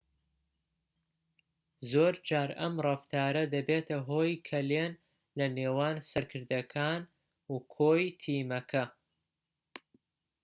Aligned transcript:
زۆرجار 1.89 2.49
ئەم 2.59 2.75
ڕەفتارە 2.85 3.43
دەبێتە 3.53 3.97
هۆی 4.09 4.33
کەلێن 4.49 4.91
لە 5.37 5.45
نێوان 5.57 5.95
سەرکردەکان 6.09 7.01
و 7.51 7.55
کۆی 7.75 8.03
تیمەکە 8.21 8.83